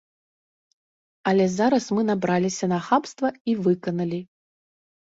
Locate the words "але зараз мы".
1.31-2.09